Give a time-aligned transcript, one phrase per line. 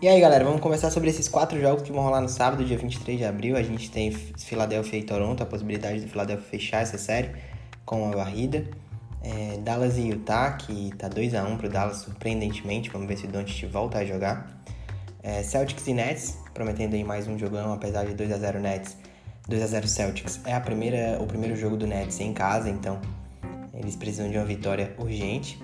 [0.00, 2.78] E aí, galera, vamos conversar sobre esses quatro jogos que vão rolar no sábado, dia
[2.78, 3.56] 23 de abril.
[3.56, 7.32] A gente tem Philadelphia e Toronto, a possibilidade do Philadelphia fechar essa série
[7.84, 8.64] com a varrida.
[9.24, 12.90] É, Dallas e Utah, que tá 2 a 1 pro Dallas surpreendentemente.
[12.90, 14.62] Vamos ver se o Doncic volta a jogar.
[15.20, 18.96] É, Celtics e Nets, prometendo aí mais um jogão, apesar de 2 a 0 Nets.
[19.48, 23.00] 2 a 0 Celtics é a primeira, o primeiro jogo do Nets em casa, então
[23.74, 25.60] eles precisam de uma vitória urgente.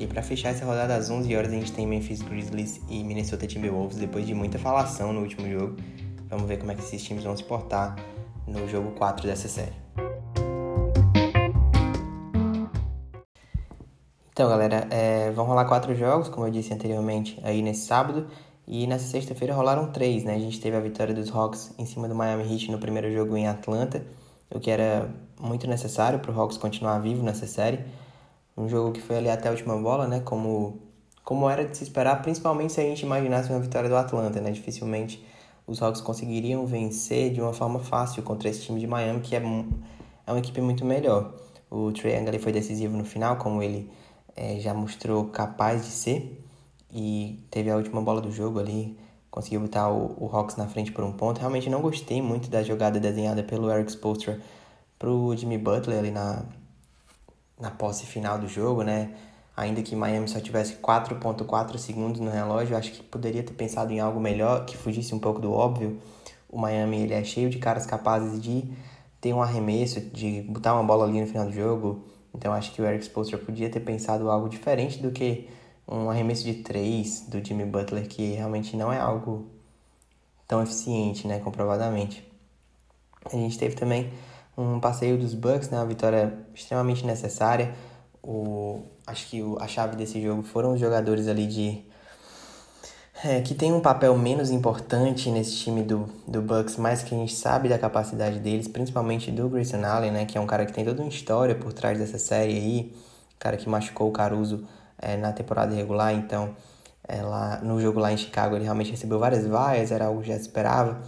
[0.00, 3.46] E para fechar essa rodada às 11 horas a gente tem Memphis Grizzlies e Minnesota
[3.46, 5.76] Timberwolves depois de muita falação no último jogo.
[6.30, 7.96] Vamos ver como é que esses times vão se portar
[8.46, 9.74] no jogo 4 dessa série.
[14.32, 18.26] Então, galera, é, vão rolar quatro jogos, como eu disse anteriormente, aí nesse sábado.
[18.66, 20.34] E nessa sexta-feira rolaram três, né?
[20.34, 23.36] A gente teve a vitória dos Hawks em cima do Miami Heat no primeiro jogo
[23.36, 24.02] em Atlanta,
[24.50, 27.84] o que era muito necessário para o Hawks continuar vivo nessa série.
[28.60, 30.20] Um jogo que foi ali até a última bola, né?
[30.20, 30.82] Como,
[31.24, 34.50] como era de se esperar, principalmente se a gente imaginasse uma vitória do Atlanta, né?
[34.50, 35.24] Dificilmente
[35.66, 39.38] os Hawks conseguiriam vencer de uma forma fácil contra esse time de Miami, que é,
[39.38, 41.32] é uma equipe muito melhor.
[41.70, 43.90] O Trae Young foi decisivo no final, como ele
[44.36, 46.44] é, já mostrou capaz de ser,
[46.92, 48.98] e teve a última bola do jogo ali,
[49.30, 51.38] conseguiu botar o, o Hawks na frente por um ponto.
[51.38, 54.38] Realmente não gostei muito da jogada desenhada pelo Eric Spoelstra
[54.98, 56.44] pro Jimmy Butler ali na,
[57.60, 59.10] na posse final do jogo, né?
[59.56, 64.00] Ainda que Miami só tivesse 4.4 segundos no relógio, acho que poderia ter pensado em
[64.00, 66.00] algo melhor, que fugisse um pouco do óbvio.
[66.48, 68.64] O Miami ele é cheio de caras capazes de
[69.20, 72.04] ter um arremesso, de botar uma bola ali no final do jogo.
[72.34, 75.48] Então acho que o Eric Spoelstra podia ter pensado algo diferente do que
[75.86, 79.46] um arremesso de 3 do Jimmy Butler, que realmente não é algo
[80.46, 82.26] tão eficiente, né, comprovadamente.
[83.24, 84.10] A gente teve também
[84.60, 85.78] um passeio dos Bucks, né?
[85.78, 87.74] Uma vitória extremamente necessária.
[88.22, 91.84] O, acho que o, a chave desse jogo foram os jogadores ali de
[93.22, 97.18] é, que tem um papel menos importante nesse time do, do Bucks, mas que a
[97.18, 100.24] gente sabe da capacidade deles, principalmente do Grayson Allen, né?
[100.24, 102.96] Que é um cara que tem toda uma história por trás dessa série aí,
[103.38, 104.64] cara que machucou o Caruso
[104.98, 106.54] é, na temporada regular, então
[107.06, 110.28] é, lá, no jogo lá em Chicago ele realmente recebeu várias vaias, era algo que
[110.28, 111.00] já esperava.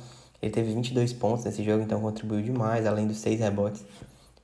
[0.42, 3.84] Ele teve 22 pontos nesse jogo, então contribuiu demais, além dos 6 rebotes.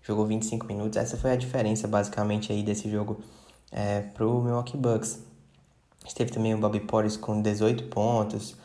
[0.00, 0.96] Jogou 25 minutos.
[0.96, 3.20] Essa foi a diferença, basicamente, aí desse jogo
[3.72, 5.20] é, pro Milwaukee Bucks.
[6.00, 8.56] A gente teve também o Bobby Portis com 18 pontos.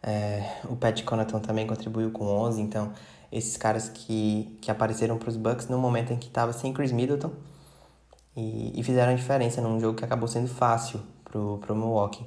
[0.00, 2.60] É, o Pat Connaughton também contribuiu com 11.
[2.62, 2.92] Então,
[3.32, 6.92] esses caras que, que apareceram para os Bucks no momento em que estava sem Chris
[6.92, 7.32] Middleton
[8.36, 12.24] e, e, fizeram a diferença num jogo que acabou sendo fácil pro, pro Milwaukee.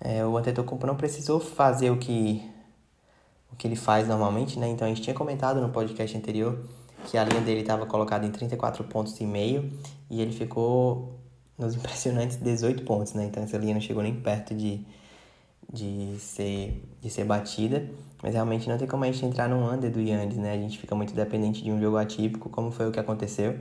[0.00, 2.48] É, o Antetokounmpo não precisou fazer o que
[3.52, 4.68] o que ele faz normalmente, né?
[4.68, 6.58] Então a gente tinha comentado no podcast anterior
[7.06, 9.70] que a linha dele estava colocada em 34 pontos e meio
[10.10, 11.18] e ele ficou
[11.56, 13.24] nos impressionantes 18 pontos, né?
[13.24, 14.84] Então essa linha não chegou nem perto de,
[15.72, 17.88] de, ser, de ser batida,
[18.22, 20.52] mas realmente não tem como a gente entrar no under do Yannis, né?
[20.52, 23.58] A gente fica muito dependente de um jogo atípico, como foi o que aconteceu,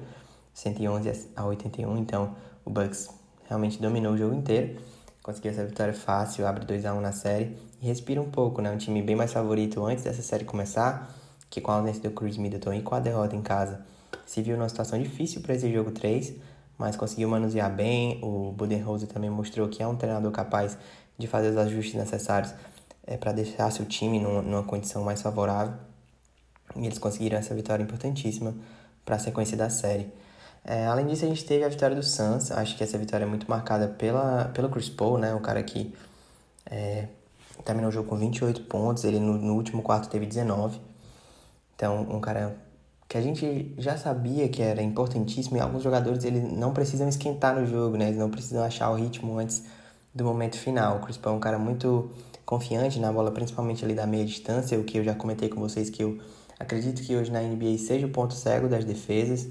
[0.54, 3.10] 111 a 81, então o Bucks
[3.48, 4.80] realmente dominou o jogo inteiro,
[5.28, 8.72] conseguiu essa vitória fácil, abre 2 a 1 na série e respira um pouco, né?
[8.72, 11.14] Um time bem mais favorito antes dessa série começar,
[11.50, 13.82] que com a ausência do Chris Middleton e com a derrota em casa,
[14.26, 16.34] se viu numa situação difícil para esse jogo 3,
[16.78, 18.22] mas conseguiu manusear bem.
[18.24, 20.78] O Budenholzer também mostrou que é um treinador capaz
[21.18, 22.54] de fazer os ajustes necessários
[23.06, 25.74] é, para deixar seu time numa, numa condição mais favorável.
[26.74, 28.56] E eles conseguiram essa vitória importantíssima
[29.04, 30.10] para a sequência da série.
[30.68, 32.52] É, além disso, a gente teve a vitória do Suns.
[32.52, 35.34] Acho que essa vitória é muito marcada pela, pelo Chris Paul, né?
[35.34, 35.96] Um cara que
[36.70, 37.08] é,
[37.64, 40.82] terminou o jogo com 28 pontos, ele no, no último quarto teve 19.
[41.74, 42.58] Então, um cara
[43.08, 47.56] que a gente já sabia que era importantíssimo e alguns jogadores eles não precisam esquentar
[47.56, 48.08] no jogo, né?
[48.08, 49.64] Eles não precisam achar o ritmo antes
[50.14, 50.98] do momento final.
[50.98, 52.12] O Chris Paul é um cara muito
[52.46, 55.90] confiante na bola, principalmente ali da meia distância, o que eu já comentei com vocês
[55.90, 56.18] que eu
[56.60, 59.48] acredito que hoje na NBA seja o ponto cego das defesas.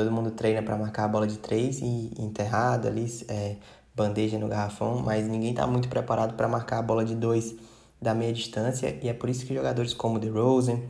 [0.00, 3.56] Todo mundo treina para marcar a bola de três e enterrada ali, é,
[3.94, 7.54] bandeja no garrafão, mas ninguém está muito preparado para marcar a bola de dois
[8.00, 10.80] da meia distância e é por isso que jogadores como o DeRozan,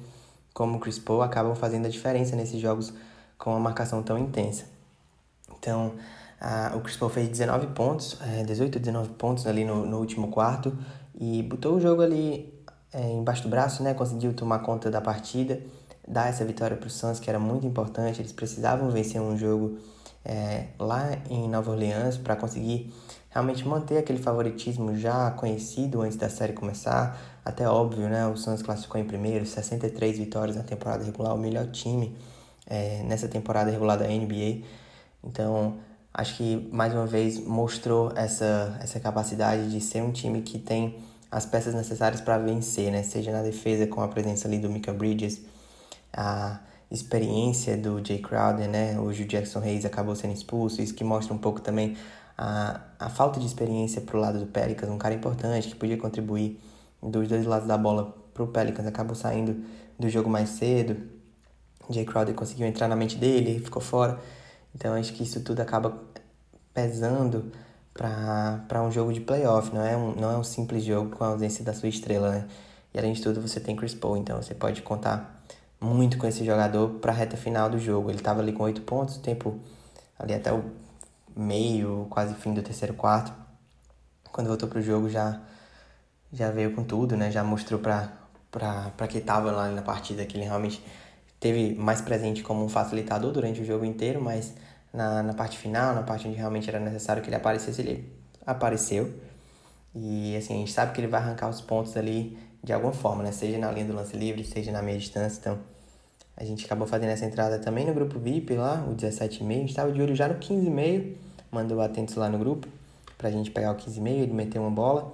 [0.55, 2.93] como Chris Paul acabam fazendo a diferença nesses jogos
[3.37, 4.67] com uma marcação tão intensa.
[5.59, 5.95] Então,
[6.41, 9.99] a, o Chris Paul fez 19 pontos, é, 18 ou 19 pontos ali no, no
[9.99, 10.73] último quarto
[11.19, 12.55] e botou o jogo ali
[12.93, 13.93] é, embaixo do braço, né?
[13.93, 15.61] Conseguiu tomar conta da partida,
[16.11, 18.21] dar essa vitória para o Suns, que era muito importante.
[18.21, 19.79] Eles precisavam vencer um jogo
[20.25, 22.93] é, lá em Nova Orleans para conseguir
[23.31, 27.17] realmente manter aquele favoritismo já conhecido antes da série começar.
[27.45, 28.27] Até óbvio, né?
[28.27, 32.17] O Suns classificou em primeiro, 63 vitórias na temporada regular, o melhor time
[32.67, 34.63] é, nessa temporada regular da NBA.
[35.23, 35.77] Então,
[36.13, 40.99] acho que mais uma vez mostrou essa, essa capacidade de ser um time que tem
[41.31, 43.05] as peças necessárias para vencer, né?
[43.05, 45.41] Seja na defesa com a presença ali do Mika Bridges,
[46.13, 46.61] a
[46.91, 48.99] experiência do Jay Crowder, né?
[48.99, 51.97] Hoje o Jackson Hayes acabou sendo expulso, isso que mostra um pouco também
[52.37, 56.59] a, a falta de experiência pro lado do Pelicans, um cara importante que podia contribuir
[57.03, 59.63] dos dois lados da bola pro Pelicans, acabou saindo
[59.99, 60.97] do jogo mais cedo.
[61.91, 64.19] Jay Crowder conseguiu entrar na mente dele, e ficou fora.
[64.75, 66.01] Então acho que isso tudo acaba
[66.73, 67.53] pesando
[67.93, 71.29] para um jogo de playoff, não é um, não é um simples jogo com a
[71.29, 72.49] ausência da sua estrela, né?
[72.95, 75.40] E além de tudo, você tem Chris Paul, então você pode contar
[75.81, 78.11] muito com esse jogador para a reta final do jogo.
[78.11, 79.59] Ele estava ali com oito pontos, tempo
[80.19, 80.65] ali até o
[81.37, 83.33] meio, quase fim do terceiro quarto.
[84.31, 85.41] Quando voltou pro jogo já
[86.33, 87.31] já veio com tudo, né?
[87.31, 88.13] Já mostrou para
[88.51, 90.85] para que estava lá na partida que ele realmente
[91.39, 94.55] teve mais presente como um facilitador durante o jogo inteiro, mas
[94.93, 98.13] na, na parte final, na parte onde realmente era necessário que ele aparecesse, ele
[98.45, 99.13] apareceu.
[99.95, 103.23] E assim, a gente sabe que ele vai arrancar os pontos ali de alguma forma,
[103.23, 103.33] né?
[103.33, 105.39] Seja na linha do lance livre, seja na meia distância.
[105.39, 105.59] Então,
[106.37, 109.51] a gente acabou fazendo essa entrada também no grupo VIP lá, o 17,5.
[109.51, 111.15] A gente estava de olho já no 15,5,
[111.51, 112.67] mandou atentos lá no grupo
[113.19, 115.13] pra gente pegar o 15,5, ele meteu uma bola,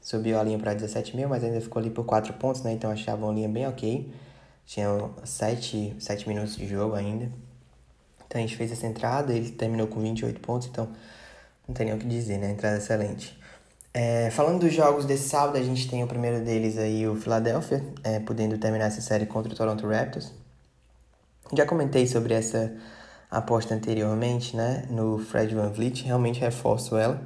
[0.00, 2.72] subiu a linha para 17,5, mas ainda ficou ali por 4 pontos, né?
[2.72, 4.08] Então achava uma linha bem ok.
[4.64, 4.88] Tinha
[5.24, 7.28] 7, 7 minutos de jogo ainda.
[8.26, 10.88] Então a gente fez essa entrada, ele terminou com 28 pontos, então
[11.66, 12.50] não tem nem o que dizer, né?
[12.50, 13.36] Entrada excelente.
[13.92, 17.82] É, falando dos jogos desse sábado, a gente tem o primeiro deles aí, o Philadelphia,
[18.04, 20.32] é, podendo terminar essa série contra o Toronto Raptors.
[21.54, 22.76] Já comentei sobre essa
[23.30, 24.86] aposta anteriormente, né?
[24.90, 27.20] No Fred Van Vliet, realmente reforço ela.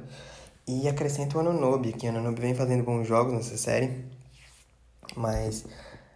[0.67, 4.05] E acrescento o Anunobi, que o Anunobi vem fazendo bons jogos nessa série.
[5.15, 5.65] Mas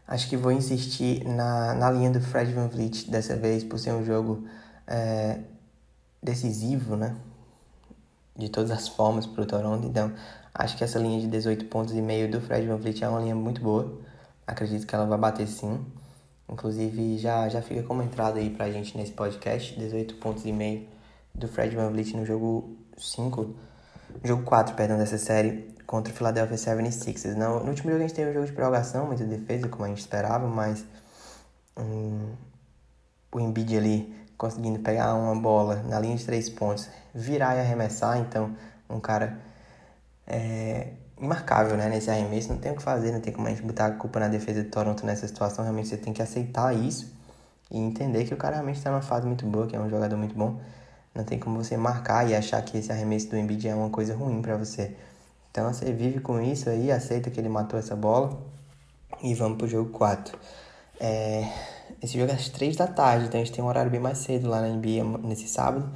[0.07, 3.91] acho que vou insistir na, na linha do Fred Van Vliet dessa vez, por ser
[3.91, 4.47] um jogo
[4.88, 5.39] é,
[6.23, 7.15] decisivo, né?
[8.37, 9.87] De todas as formas para o Toronto.
[9.87, 10.13] Então,
[10.53, 13.19] acho que essa linha de 18 pontos e meio do Fred Van Vliet é uma
[13.19, 13.99] linha muito boa.
[14.45, 15.83] Acredito que ela vai bater sim.
[16.49, 19.77] Inclusive, já, já fica como entrada aí pra gente nesse podcast.
[19.77, 20.87] 18 pontos e meio
[21.33, 23.55] do Fred Van Vliet no jogo 5.
[24.23, 27.35] Jogo 4, perdão, dessa série contra o Philadelphia 76ers.
[27.35, 29.87] No, no último jogo a gente teve um jogo de prorrogação, muita defesa, como a
[29.87, 30.85] gente esperava, mas
[31.77, 32.33] hum,
[33.31, 38.19] o Embiid ali conseguindo pegar uma bola na linha de três pontos, virar e arremessar.
[38.19, 38.55] Então,
[38.89, 39.37] um cara
[40.25, 40.89] é,
[41.19, 42.49] imarcável né, nesse arremesso.
[42.49, 44.63] Não tem o que fazer, não tem como a gente botar a culpa na defesa
[44.63, 45.63] de Toronto nessa situação.
[45.63, 47.11] Realmente você tem que aceitar isso
[47.71, 50.17] e entender que o cara realmente está numa fase muito boa, que é um jogador
[50.17, 50.59] muito bom.
[51.13, 54.15] Não tem como você marcar e achar que esse arremesso do Embiid é uma coisa
[54.15, 54.95] ruim para você.
[55.51, 58.39] Então você vive com isso aí, aceita que ele matou essa bola
[59.23, 60.37] e vamos pro jogo 4.
[60.99, 61.49] É,
[62.01, 64.19] esse jogo é às 3 da tarde, então a gente tem um horário bem mais
[64.19, 65.89] cedo lá na NBA nesse sábado.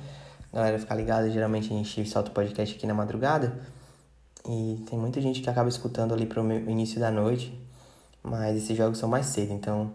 [0.52, 3.60] galera fica ligada, geralmente a gente solta o podcast aqui na madrugada.
[4.48, 7.58] E tem muita gente que acaba escutando ali pro início da noite.
[8.24, 9.92] Mas esses jogos são mais cedo, então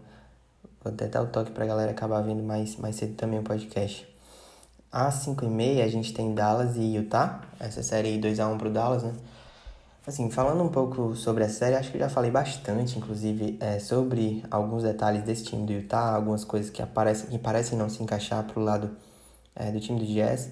[0.83, 4.07] vou até dar o toque pra galera acabar vendo mais, mais cedo também o podcast.
[4.91, 7.41] Às 5h30 a gente tem Dallas e Utah.
[7.59, 9.13] Essa série 2x1 pro Dallas, né?
[10.07, 14.41] Assim, falando um pouco sobre a série, acho que já falei bastante, inclusive, é, sobre
[14.49, 18.41] alguns detalhes desse time do Utah, algumas coisas que, aparecem, que parecem não se encaixar
[18.45, 18.91] pro lado
[19.53, 20.49] é, do time do Jazz.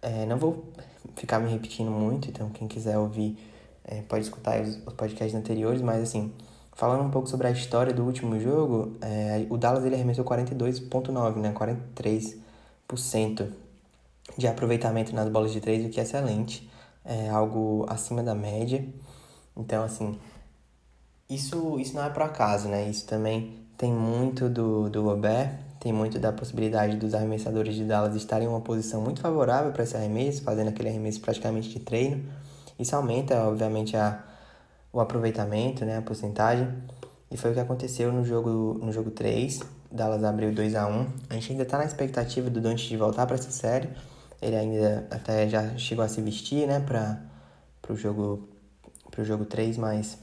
[0.00, 0.68] É, não vou
[1.16, 3.36] ficar me repetindo muito, então quem quiser ouvir
[3.84, 6.32] é, pode escutar os, os, podcasts anteriores, mas assim,
[6.72, 11.40] falando um pouco sobre a história do último jogo, é, o Dallas ele arremessou 42,9,
[11.40, 13.50] né, 43%
[14.38, 16.72] de aproveitamento nas bolas de três, o que é excelente
[17.04, 18.86] é algo acima da média.
[19.56, 20.18] Então, assim,
[21.28, 22.88] isso, isso não é por acaso, né?
[22.88, 28.14] Isso também tem muito do, do Gobert, tem muito da possibilidade dos arremessadores de Dallas
[28.14, 32.24] estarem em uma posição muito favorável para esse arremesso, fazendo aquele arremesso praticamente de treino.
[32.78, 34.22] Isso aumenta, obviamente, a,
[34.92, 35.98] o aproveitamento, né?
[35.98, 36.68] A porcentagem.
[37.30, 39.60] E foi o que aconteceu no jogo, no jogo 3.
[39.90, 43.26] Dallas abriu 2 a 1 A gente ainda está na expectativa do Dante de voltar
[43.26, 43.88] para essa série.
[44.44, 47.18] Ele ainda até já chegou a se vestir, né, para
[47.88, 48.46] o jogo,
[49.10, 50.18] pro jogo 3, mas,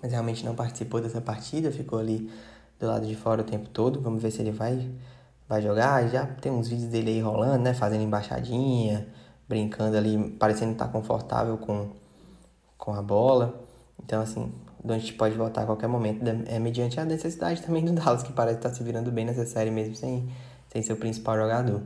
[0.00, 2.30] mas realmente não participou dessa partida, ficou ali
[2.78, 4.00] do lado de fora o tempo todo.
[4.00, 4.88] Vamos ver se ele vai,
[5.48, 6.08] vai jogar.
[6.08, 9.08] Já tem uns vídeos dele aí rolando, né, fazendo embaixadinha,
[9.48, 11.90] brincando ali, parecendo estar confortável com,
[12.78, 13.64] com a bola.
[14.00, 17.92] Então, assim, o Doncic pode voltar a qualquer momento, é mediante a necessidade também do
[17.92, 20.28] Dallas, que parece estar se virando bem nessa série mesmo sem,
[20.68, 21.82] sem ser o principal jogador.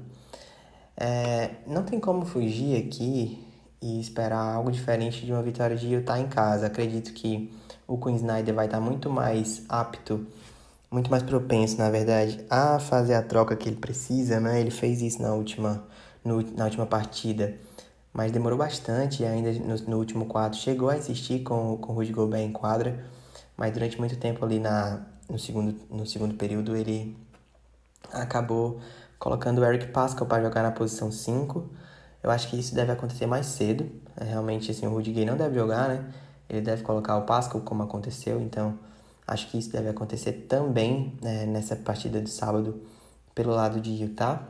[1.00, 3.46] É, não tem como fugir aqui
[3.80, 6.66] e esperar algo diferente de uma vitória de Utah em casa.
[6.66, 7.52] Acredito que
[7.86, 10.26] o Queen Snyder vai estar muito mais apto,
[10.90, 14.60] muito mais propenso, na verdade, a fazer a troca que ele precisa, né?
[14.60, 15.84] Ele fez isso na última,
[16.24, 17.54] no, na última partida,
[18.12, 21.96] mas demorou bastante e ainda no, no, último quarto chegou a insistir com, com o
[21.96, 23.04] Rudy Gobert em quadra,
[23.56, 27.16] mas durante muito tempo ali na, no, segundo, no segundo período ele
[28.12, 28.80] acabou
[29.18, 31.68] colocando o Eric Pascal para jogar na posição 5.
[32.22, 33.90] Eu acho que isso deve acontecer mais cedo.
[34.16, 36.04] É, realmente, assim, o Gay não deve jogar, né?
[36.48, 38.78] Ele deve colocar o Pascal como aconteceu, então
[39.26, 42.80] acho que isso deve acontecer também né, nessa partida de sábado
[43.34, 44.40] pelo lado de Utah.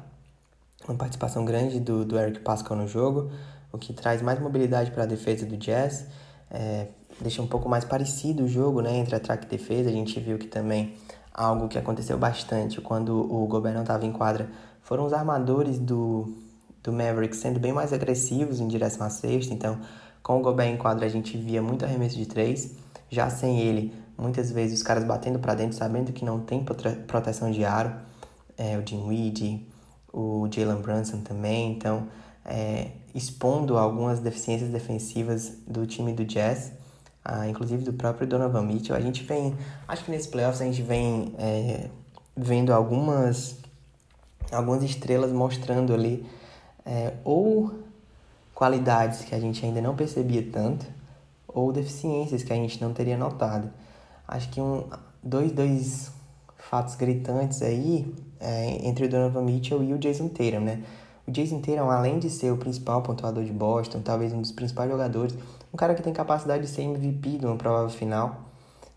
[0.86, 3.30] Uma participação grande do, do Eric Pascal no jogo,
[3.72, 6.06] o que traz mais mobilidade para a defesa do Jazz,
[6.50, 6.86] é,
[7.20, 9.90] deixa um pouco mais parecido o jogo né, entre ataque e defesa.
[9.90, 10.94] A gente viu que também
[11.38, 14.50] algo que aconteceu bastante quando o Gobert não estava em quadra
[14.82, 16.34] foram os armadores do,
[16.82, 19.54] do Maverick sendo bem mais agressivos em direção à sexta.
[19.54, 19.78] Então,
[20.22, 22.74] com o Gobert em quadra, a gente via muito arremesso de três.
[23.08, 26.64] Já sem ele, muitas vezes os caras batendo para dentro, sabendo que não tem
[27.06, 27.92] proteção de aro.
[28.56, 29.66] É, o Jim Weed,
[30.12, 31.72] o Jalen Brunson também.
[31.72, 32.08] Então,
[32.44, 36.72] é, expondo algumas deficiências defensivas do time do Jazz,
[37.30, 38.96] ah, inclusive do próprio Donovan Mitchell.
[38.96, 39.54] A gente vem,
[39.86, 41.90] acho que nesse playoffs a gente vem é,
[42.34, 43.58] vendo algumas,
[44.50, 46.26] algumas estrelas mostrando ali
[46.86, 47.70] é, ou
[48.54, 50.86] qualidades que a gente ainda não percebia tanto
[51.46, 53.70] ou deficiências que a gente não teria notado.
[54.26, 54.84] Acho que um,
[55.22, 56.10] dois, dois
[56.56, 60.82] fatos gritantes aí é, entre o Donovan Mitchell e o Jason Tatum, né?
[61.28, 64.90] O Jason Tatum, além de ser o principal pontuador de Boston, talvez um dos principais
[64.90, 65.36] jogadores,
[65.70, 68.48] um cara que tem capacidade de ser MVP de uma prova final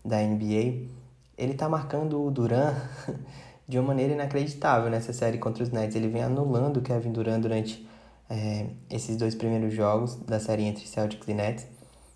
[0.02, 0.88] da NBA,
[1.36, 2.74] ele tá marcando o Duran
[3.68, 5.94] de uma maneira inacreditável nessa série contra os Nets.
[5.94, 7.86] Ele vem anulando o Kevin Durant durante
[8.30, 11.66] é, esses dois primeiros jogos da série entre Celtics e Nets.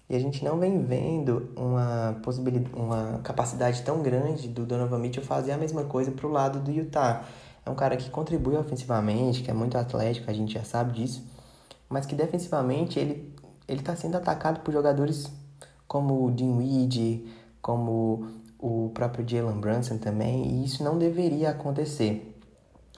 [0.09, 5.23] E a gente não vem vendo uma possibilidade, uma capacidade tão grande do Donovan Mitchell
[5.23, 7.23] fazer a mesma coisa para o lado do Utah.
[7.67, 11.27] É um cara que contribui ofensivamente, que é muito atlético, a gente já sabe disso,
[11.89, 13.37] mas que defensivamente ele
[13.69, 15.31] ele está sendo atacado por jogadores
[15.87, 17.29] como o Dinwiddie,
[17.61, 22.33] como o próprio Jalen Brunson também, e isso não deveria acontecer.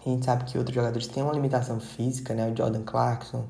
[0.05, 2.51] A gente sabe que outros jogadores têm uma limitação física, né?
[2.51, 3.47] O Jordan Clarkson,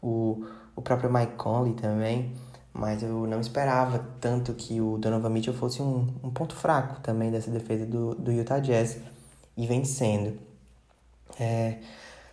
[0.00, 0.44] o,
[0.76, 2.32] o próprio Mike Conley também.
[2.72, 7.30] Mas eu não esperava tanto que o Donovan Mitchell fosse um, um ponto fraco também
[7.30, 8.98] dessa defesa do, do Utah Jazz.
[9.56, 10.38] E vencendo.
[11.38, 11.76] É,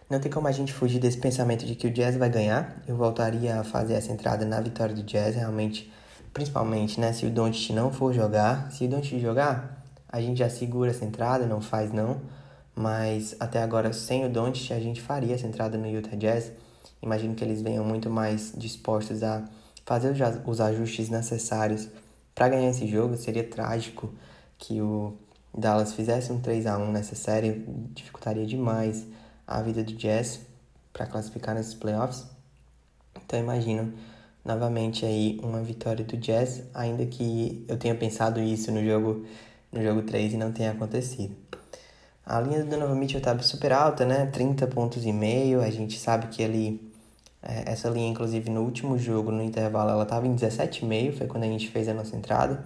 [0.09, 2.81] não tem como a gente fugir desse pensamento de que o Jazz vai ganhar.
[2.88, 5.91] Eu voltaria a fazer essa entrada na vitória do Jazz, realmente.
[6.33, 7.13] Principalmente, né?
[7.13, 8.71] Se o Doncic não for jogar.
[8.71, 12.21] Se o Doncic jogar, a gente já segura essa entrada, não faz não
[12.75, 16.51] mas até agora sem o Doncic a gente faria essa entrada no Utah Jazz.
[17.01, 19.45] Imagino que eles venham muito mais dispostos a
[19.85, 20.13] fazer
[20.45, 21.88] os ajustes necessários
[22.33, 23.15] para ganhar esse jogo.
[23.15, 24.13] Seria trágico
[24.57, 25.13] que o
[25.55, 29.05] Dallas fizesse um 3 a 1 nessa série, dificultaria demais
[29.47, 30.41] a vida do Jazz
[30.91, 32.25] para classificar nesses playoffs.
[33.25, 33.93] Então imagino
[34.43, 39.25] novamente aí uma vitória do Jazz, ainda que eu tenha pensado isso no jogo
[39.71, 41.35] no jogo 3 e não tenha acontecido.
[42.25, 44.25] A linha do Donovan Mitchell tá super alta, né?
[44.27, 45.62] 30 pontos e meio.
[45.62, 46.81] A gente sabe que ali
[47.43, 51.43] é, essa linha, inclusive, no último jogo, no intervalo, ela estava em 17,5, foi quando
[51.43, 52.65] a gente fez a nossa entrada.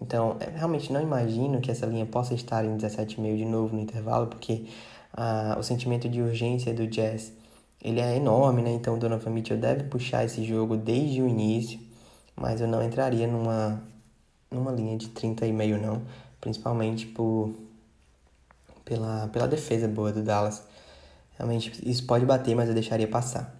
[0.00, 3.80] Então, eu realmente não imagino que essa linha possa estar em 17,5 de novo no
[3.80, 4.66] intervalo, porque
[5.12, 7.32] ah, o sentimento de urgência do Jazz
[7.82, 8.72] ele é enorme, né?
[8.72, 11.78] Então, o Donovan Mitchell deve puxar esse jogo desde o início,
[12.34, 13.82] mas eu não entraria numa,
[14.50, 16.02] numa linha de 30,5 não,
[16.40, 17.54] principalmente por
[18.84, 20.62] pela, pela defesa boa do Dallas.
[21.38, 23.54] Realmente, isso pode bater, mas eu deixaria passar.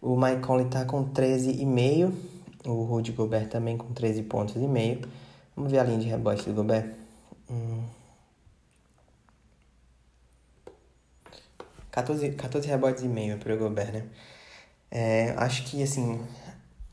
[0.00, 2.12] O Mike Conley tá com 13,5.
[2.66, 5.00] O Rudy Gobert também com 13 pontos e meio.
[5.56, 6.94] Vamos ver a linha de rebote do Gobert.
[7.50, 7.82] Hum.
[11.90, 14.04] 14, 14 rebotes e meio para o Gobert, né?
[14.90, 16.22] É, acho que, assim,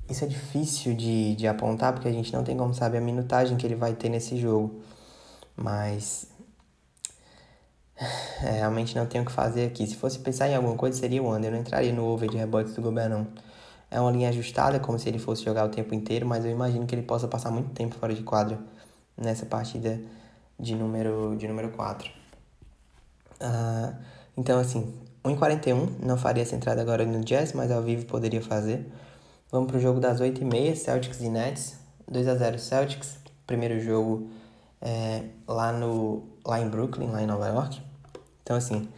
[0.10, 3.58] isso é difícil de, de apontar porque a gente não tem como saber a minutagem
[3.58, 4.82] que ele vai ter nesse jogo.
[5.58, 6.28] Mas
[8.44, 9.86] é, realmente não tenho o que fazer aqui.
[9.86, 11.50] Se fosse pensar em alguma coisa, seria o under.
[11.50, 13.28] Eu não entraria no over de rebotes do Gobert, não.
[13.94, 16.88] É uma linha ajustada, como se ele fosse jogar o tempo inteiro, mas eu imagino
[16.88, 18.60] que ele possa passar muito tempo fora de quadra
[19.16, 20.02] nessa partida
[20.60, 22.10] de número, de número 4.
[23.40, 23.94] Ah,
[24.36, 24.92] então, assim,
[25.24, 26.00] 1,41.
[26.04, 28.92] Não faria essa entrada agora no Jazz, mas ao vivo poderia fazer.
[29.52, 31.78] Vamos pro jogo das 8h30, Celtics e Nets.
[32.10, 33.20] 2 a 0 Celtics.
[33.46, 34.28] Primeiro jogo
[34.82, 37.80] é, lá, no, lá em Brooklyn, lá em Nova York.
[38.42, 38.90] Então, assim,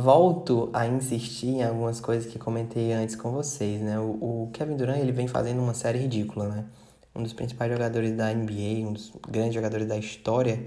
[0.00, 3.98] volto a insistir em algumas coisas que comentei antes com vocês, né?
[3.98, 6.64] O, o, Kevin Durant, ele vem fazendo uma série ridícula, né?
[7.14, 10.64] Um dos principais jogadores da NBA, um dos grandes jogadores da história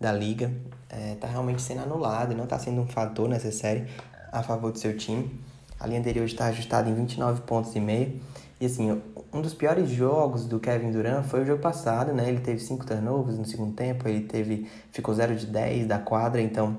[0.00, 0.52] da liga,
[0.90, 3.86] é, tá realmente sendo anulado e não tá sendo um fator nessa série
[4.32, 5.30] a favor do seu time.
[5.78, 8.20] A linha dele hoje está ajustada em 29 pontos e meio.
[8.60, 9.00] E assim,
[9.32, 12.28] um dos piores jogos do Kevin Durant foi o jogo passado, né?
[12.28, 16.42] Ele teve 5 turnovers no segundo tempo, ele teve ficou 0 de 10 da quadra,
[16.42, 16.76] então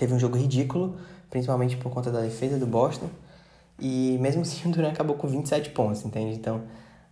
[0.00, 0.96] teve um jogo ridículo,
[1.28, 3.10] principalmente por conta da defesa do Boston.
[3.78, 6.34] E mesmo assim o Durant acabou com 27 pontos, entende?
[6.34, 6.62] Então,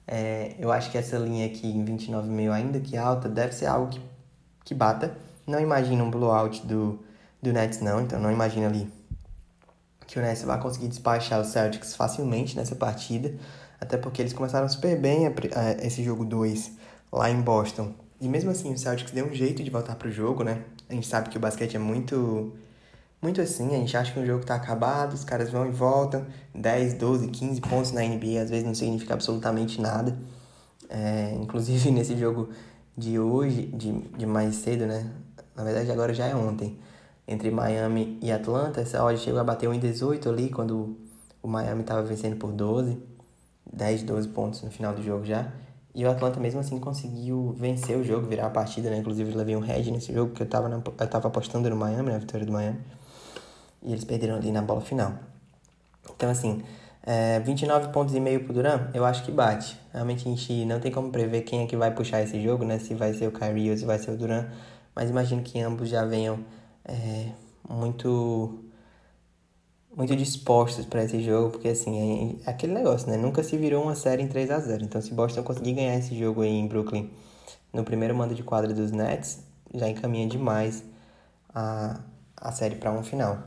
[0.07, 3.91] é, eu acho que essa linha aqui em 29,5 ainda que alta, deve ser algo
[3.91, 4.01] que,
[4.65, 5.15] que bata.
[5.47, 6.99] Não imagino um blowout do,
[7.43, 8.91] do Nets não, então não imagino ali
[10.07, 13.35] que o Nets vai conseguir despachar os Celtics facilmente nessa partida,
[13.79, 16.73] até porque eles começaram super bem a, a, esse jogo 2
[17.13, 17.93] lá em Boston.
[18.19, 20.63] E mesmo assim, o Celtics deu um jeito de voltar pro jogo, né?
[20.89, 22.57] A gente sabe que o basquete é muito
[23.21, 26.25] muito assim, a gente acha que o jogo tá acabado, os caras vão e voltam,
[26.55, 30.17] 10, 12, 15 pontos na NBA às vezes não significa absolutamente nada.
[30.89, 32.51] É, inclusive nesse jogo
[32.97, 35.11] de hoje, de, de mais cedo, né?
[35.57, 36.79] Na verdade agora já é ontem
[37.27, 38.81] entre Miami e Atlanta.
[38.81, 40.97] Essa odd chegou a bater 1,18 ali quando
[41.43, 42.99] o Miami estava vencendo por 12,
[43.73, 45.53] 10, 12 pontos no final do jogo já.
[45.95, 48.99] E o Atlanta mesmo assim conseguiu vencer o jogo, virar a partida, né?
[48.99, 52.19] Inclusive levei um head nesse jogo porque eu estava eu tava apostando no Miami, na
[52.19, 52.79] vitória do Miami.
[53.83, 55.15] E eles perderam ali na bola final.
[56.15, 56.63] Então assim,
[57.03, 59.79] é, 29 pontos e meio pro Duran, eu acho que bate.
[59.93, 62.79] Realmente a gente não tem como prever quem é que vai puxar esse jogo, né?
[62.79, 64.47] Se vai ser o Kyrie ou se vai ser o Duran.
[64.95, 66.45] Mas imagino que ambos já venham
[66.85, 67.31] é,
[67.69, 68.65] muito
[69.97, 73.17] muito dispostos para esse jogo, porque assim, é, é, aquele negócio, né?
[73.17, 76.17] Nunca se virou uma série em 3 a 0 Então, se Boston conseguir ganhar esse
[76.17, 77.11] jogo aí em Brooklyn
[77.73, 79.41] no primeiro mando de quadra dos Nets,
[79.75, 80.85] já encaminha demais
[81.55, 82.01] a,
[82.37, 83.39] a série para um final.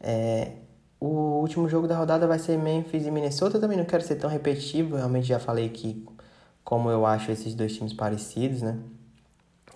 [0.00, 0.52] É,
[1.00, 3.58] o último jogo da rodada vai ser Memphis e Minnesota.
[3.58, 6.04] Também não quero ser tão repetitivo, realmente já falei que
[6.64, 8.78] como eu acho esses dois times parecidos, né?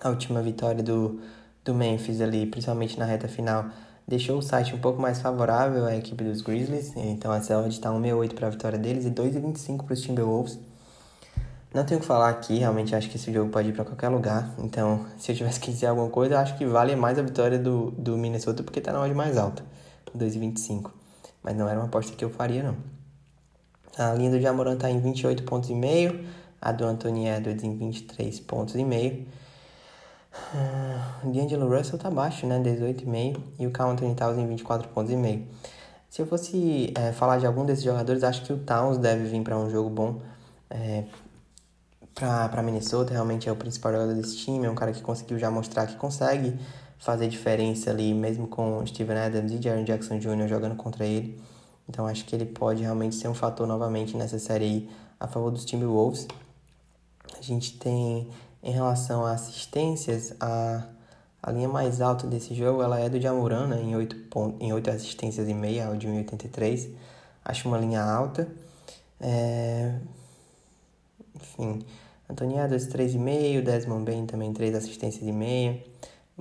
[0.01, 1.19] A última vitória do
[1.63, 3.65] do Memphis ali, principalmente na reta final,
[4.07, 6.93] deixou o site um pouco mais favorável à equipe dos Grizzlies.
[6.95, 10.59] Então essa odd está 1,68 para a vitória deles e 2,25 para os Timberwolves.
[11.73, 14.09] Não tenho o que falar aqui, realmente acho que esse jogo pode ir para qualquer
[14.09, 14.53] lugar.
[14.59, 17.91] Então, se eu tivesse que dizer alguma coisa, acho que vale mais a vitória do,
[17.91, 19.63] do Minnesota porque está na odd mais alta,
[20.17, 20.91] 2,25.
[21.41, 22.75] Mas não era uma aposta que eu faria, não.
[23.97, 26.25] A linha do Jamoran está em 28 pontos e meio,
[26.61, 29.27] a do Anthony Edwards em 23 pontos e meio.
[30.33, 32.59] Uh, D'Angelo Russell tá baixo, né?
[32.59, 35.45] 18,5 e o Carl Anthony Towns em 24 pontos e meio.
[36.09, 39.43] Se eu fosse é, falar de algum desses jogadores, acho que o Towns deve vir
[39.43, 40.21] para um jogo bom.
[40.69, 41.03] É,
[42.13, 45.49] para Minnesota, realmente é o principal jogador desse time, é um cara que conseguiu já
[45.49, 46.55] mostrar que consegue
[47.03, 50.47] fazer diferença ali, mesmo com Steven Adams e Jaron Jackson Jr.
[50.47, 51.37] jogando contra ele.
[51.87, 54.89] Então acho que ele pode realmente ser um fator novamente nessa série aí
[55.19, 56.25] a favor dos Timberwolves.
[57.37, 58.29] A gente tem
[58.63, 60.87] em relação a assistências, a,
[61.41, 64.71] a linha mais alta desse jogo ela é do Jamoran, né, em 8, pontos, em
[64.71, 66.89] 8 assistências e meia, ao de 1,83.
[67.43, 68.47] Acho uma linha alta.
[69.19, 69.99] É...
[71.35, 71.83] Enfim,
[72.29, 75.83] Antônio Adams 3,5, Desmond Bain também 3 assistências e meia.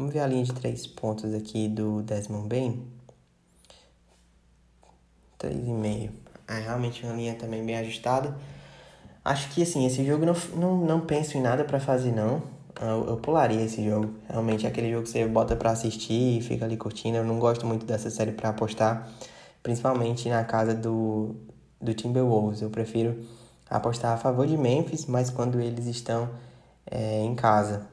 [0.03, 2.85] Vamos ver a linha de 3 pontos aqui do Desmond Bain.
[5.38, 6.11] 3,5.
[6.49, 8.37] É realmente uma linha também bem ajustada.
[9.25, 12.43] Acho que assim, esse jogo não, não, não penso em nada para fazer não.
[12.81, 14.12] Eu, eu, pularia esse jogo.
[14.29, 17.19] Realmente é aquele jogo que você bota para assistir e fica ali curtindo.
[17.19, 19.09] Eu não gosto muito dessa série para apostar,
[19.62, 21.37] principalmente na casa do,
[21.81, 22.61] do Timberwolves.
[22.61, 23.25] Eu prefiro
[23.71, 26.29] apostar a favor de Memphis, mas quando eles estão
[26.91, 27.92] é, em casa.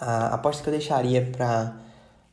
[0.00, 1.76] A aposta que eu deixaria para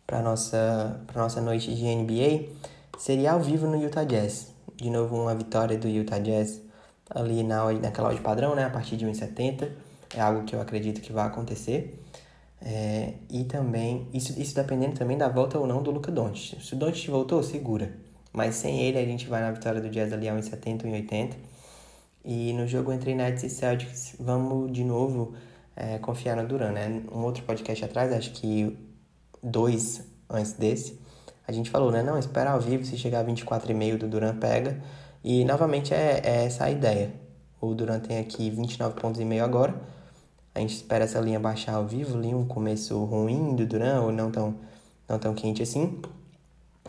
[0.05, 2.49] para nossa para nossa noite de NBA
[2.97, 4.53] seria ao vivo no Utah Jazz.
[4.75, 6.61] De novo uma vitória do Utah Jazz
[7.09, 8.65] ali na, naquela odd padrão, né?
[8.65, 9.69] A partir de 1,70.
[10.15, 12.01] É algo que eu acredito que vai acontecer.
[12.61, 16.61] É, e também, isso, isso dependendo também da volta ou não do Luca Doncic.
[16.63, 17.91] Se o Doncic voltou, segura.
[18.31, 21.33] Mas sem ele, a gente vai na vitória do Jazz ali a 1,70, 1,80.
[22.23, 25.35] E no jogo entre Nets e Celtics, vamos de novo
[25.75, 27.03] é, confiar no Duran, né?
[27.11, 28.77] Um outro podcast atrás, acho que
[29.43, 30.99] dois antes desse,
[31.47, 32.01] a gente falou, né?
[32.01, 34.81] Não, espera ao vivo, se chegar a 24,5 do Duran, pega.
[35.23, 37.11] E novamente é, é essa a ideia.
[37.59, 39.73] O Durant tem aqui 29 pontos e meio agora.
[40.53, 44.11] A gente espera essa linha baixar ao vivo, ali um começo ruim do Durant, ou
[44.11, 44.55] não tão,
[45.09, 45.99] não tão quente assim.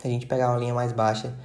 [0.03, 1.35] A gente pegar uma linha mais baixa,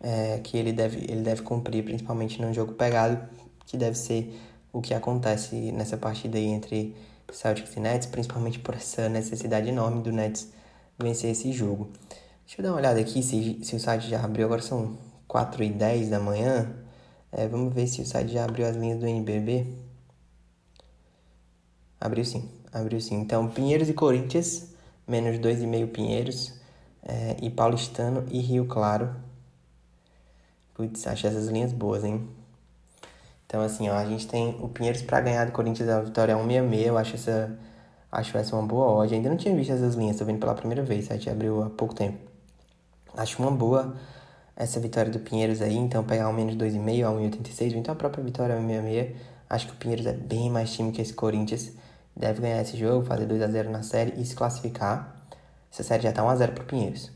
[0.00, 3.18] é, que ele deve, ele deve cumprir, principalmente num jogo pegado,
[3.66, 4.38] que deve ser
[4.72, 6.96] o que acontece nessa partida aí entre
[7.30, 10.48] Celtics e Nets, principalmente por essa necessidade enorme do Nets
[10.98, 11.90] vencer esse jogo.
[12.46, 15.62] Deixa eu dar uma olhada aqui se, se o site já abriu, agora são 4
[15.62, 16.70] e 10 da manhã.
[17.30, 19.66] É, vamos ver se o site já abriu as linhas do NBB.
[22.00, 23.20] Abriu sim, abriu sim.
[23.20, 24.68] Então, Pinheiros e Corinthians,
[25.06, 26.60] menos 2,5 Pinheiros.
[27.02, 29.14] É, e Paulistano e Rio Claro.
[30.74, 32.28] Putz, acho essas linhas boas, hein?
[33.52, 36.86] Então, assim, ó, a gente tem o Pinheiros para ganhar do Corinthians a vitória 166.
[36.86, 37.58] Eu acho essa,
[38.10, 39.14] acho essa uma boa odd.
[39.14, 41.10] Ainda não tinha visto essas linhas, tô vendo pela primeira vez.
[41.10, 42.16] A gente abriu há pouco tempo.
[43.14, 43.94] Acho uma boa
[44.56, 45.76] essa vitória do Pinheiros aí.
[45.76, 47.74] Então, pegar um menos 2,5 a 1,86.
[47.74, 49.16] Então, a própria vitória 166.
[49.50, 51.72] Acho que o Pinheiros é bem mais time que esse Corinthians.
[52.16, 55.14] Deve ganhar esse jogo, fazer 2 a 0 na série e se classificar.
[55.70, 57.12] Essa série já tá 1 a 0 pro Pinheiros.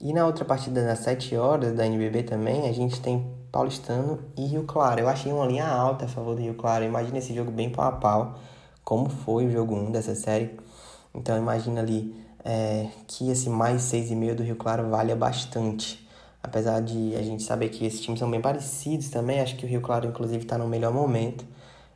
[0.00, 4.46] E na outra partida das 7 horas da NBB também, a gente tem Paulistano e
[4.46, 4.98] Rio Claro.
[4.98, 6.84] Eu achei uma linha alta a favor do Rio Claro.
[6.84, 8.34] Imagina esse jogo bem pau a pau,
[8.82, 10.58] como foi o jogo 1 dessa série.
[11.14, 16.04] Então imagina ali é, que esse mais 6,5 do Rio Claro valha bastante.
[16.42, 19.68] Apesar de a gente saber que esses times são bem parecidos também, acho que o
[19.68, 21.44] Rio Claro inclusive está no melhor momento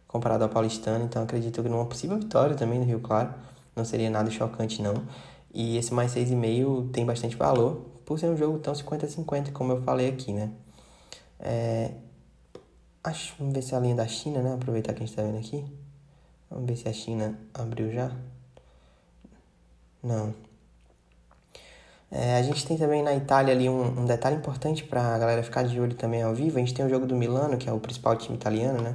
[0.06, 3.34] comparado ao Paulistano, então acredito que numa possível vitória também do Rio Claro,
[3.74, 4.94] não seria nada chocante não.
[5.52, 9.82] E esse mais 6,5 tem bastante valor, por ser um jogo tão 50-50, como eu
[9.82, 10.50] falei aqui, né?
[11.40, 11.92] É,
[13.04, 14.54] acho, vamos ver se a linha da China, né?
[14.54, 15.64] Aproveitar que a gente tá vendo aqui.
[16.50, 18.10] Vamos ver se a China abriu já.
[20.02, 20.34] Não.
[22.10, 25.42] É, a gente tem também na Itália ali um, um detalhe importante para a galera
[25.42, 26.56] ficar de olho também ao vivo.
[26.56, 28.94] A gente tem o jogo do Milano, que é o principal time italiano, né?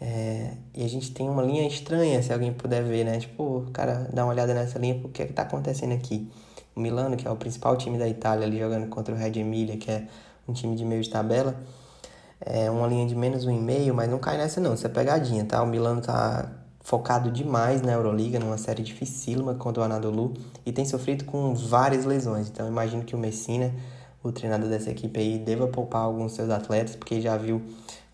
[0.00, 3.18] É, e a gente tem uma linha estranha, se alguém puder ver, né?
[3.18, 6.30] Tipo, cara, dá uma olhada nessa linha, o que é que tá acontecendo aqui?
[6.74, 9.76] O Milano, que é o principal time da Itália, ali jogando contra o Red Emilia,
[9.76, 10.06] que é
[10.48, 11.56] um time de meio de tabela.
[12.40, 14.90] É uma linha de menos um e meio, mas não cai nessa não, isso é
[14.90, 15.62] pegadinha, tá?
[15.62, 16.50] O Milano tá
[16.80, 22.04] focado demais na Euroliga, numa série dificílima contra o Anadolu e tem sofrido com várias
[22.04, 22.48] lesões.
[22.48, 23.72] Então imagino que o Messina,
[24.22, 27.62] o treinador dessa equipe aí, deva poupar alguns seus atletas, porque já viu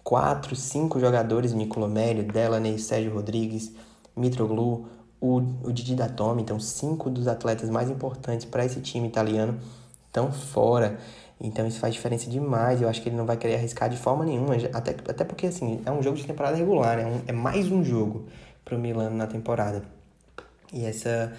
[0.03, 3.73] quatro, cinco jogadores, Nicolomério, Delaney, Sérgio Rodrigues,
[4.17, 4.87] Mitroglou,
[5.21, 9.59] o, o Didi da Tome, então cinco dos atletas mais importantes para esse time italiano
[10.07, 10.99] estão fora.
[11.41, 12.81] Então isso faz diferença demais.
[12.81, 14.55] Eu acho que ele não vai querer arriscar de forma nenhuma.
[14.73, 17.03] Até, até porque, assim, é um jogo de temporada regular, né?
[17.03, 18.27] É, um, é mais um jogo
[18.65, 19.83] pro Milano na temporada.
[20.73, 21.33] E essa,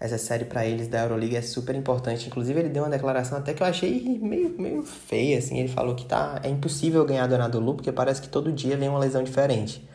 [0.00, 2.26] essa série para eles da Euroliga é super importante.
[2.28, 5.58] Inclusive, ele deu uma declaração até que eu achei meio, meio feia, assim.
[5.58, 8.88] Ele falou que tá, é impossível ganhar do Anadolu, porque parece que todo dia vem
[8.88, 9.86] uma lesão diferente.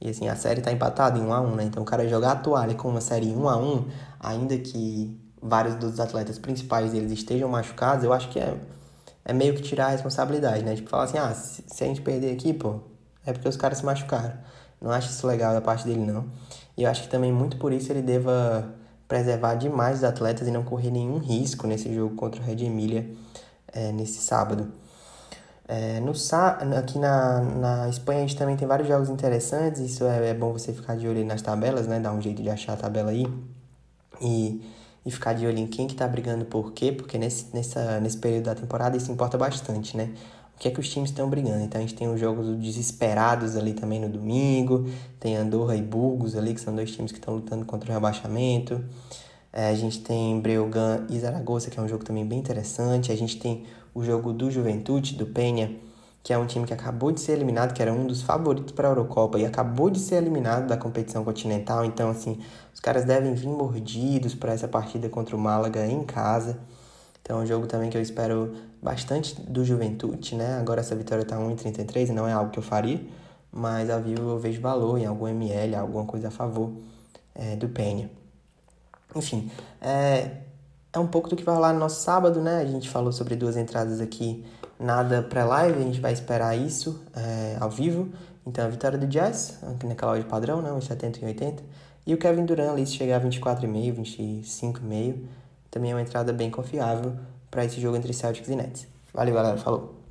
[0.00, 1.64] E assim, a série tá empatada em 1 a 1 né?
[1.64, 3.84] Então o cara jogar a toalha com uma série em 1 a 1
[4.18, 8.56] ainda que vários dos atletas principais deles estejam machucados, eu acho que é
[9.24, 10.74] é meio que tirar a responsabilidade, né?
[10.74, 12.80] Tipo, falar assim, ah, se, a gente perder aqui, pô,
[13.24, 14.34] é porque os caras se machucaram.
[14.80, 16.26] Não acho isso legal da parte dele, não.
[16.76, 18.68] E eu acho que também muito por isso ele deva
[19.06, 23.08] preservar demais os atletas e não correr nenhum risco nesse jogo contra o Red Emília
[23.72, 24.72] é, nesse sábado.
[25.68, 26.12] É, no,
[26.76, 30.52] aqui na, na Espanha a gente também tem vários jogos interessantes, isso é, é bom
[30.52, 32.00] você ficar de olho nas tabelas, né?
[32.00, 33.26] Dar um jeito de achar a tabela aí.
[34.20, 34.62] E
[35.04, 38.18] e ficar de olho em quem que tá brigando por quê, porque nesse, nessa, nesse
[38.18, 40.10] período da temporada isso importa bastante, né?
[40.54, 41.64] O que é que os times estão brigando?
[41.64, 44.88] Então a gente tem os jogos desesperados ali também no domingo,
[45.18, 48.84] tem Andorra e Burgos ali, que são dois times que estão lutando contra o rebaixamento.
[49.52, 53.10] É, a gente tem Breogán e Zaragoza, que é um jogo também bem interessante.
[53.10, 55.76] A gente tem o jogo do Juventude, do Penha,
[56.22, 58.88] que é um time que acabou de ser eliminado, que era um dos favoritos para
[58.88, 61.84] a Eurocopa e acabou de ser eliminado da competição continental.
[61.84, 62.38] Então, assim,
[62.72, 66.58] os caras devem vir mordidos para essa partida contra o Málaga em casa.
[67.20, 70.58] Então, é um jogo também que eu espero bastante do Juventude, né?
[70.58, 73.00] Agora essa vitória tá 1,33 e não é algo que eu faria,
[73.50, 76.72] mas ao vivo eu vejo valor em algum ML, alguma coisa a favor
[77.34, 78.10] é, do Penha.
[79.14, 80.38] Enfim, é,
[80.92, 82.58] é um pouco do que vai rolar no nosso sábado, né?
[82.58, 84.44] A gente falou sobre duas entradas aqui
[84.82, 88.08] nada pré-live, a gente vai esperar isso é, ao vivo.
[88.46, 91.62] Então, a vitória do Jazz, naquela hora de padrão, né, uns 70 e 80.
[92.06, 95.14] E o Kevin Durant ali, se chegar a 24,5, 25,5,
[95.70, 97.12] também é uma entrada bem confiável
[97.50, 98.86] para esse jogo entre Celtics e Nets.
[99.14, 99.56] Valeu, galera.
[99.56, 99.94] Falou!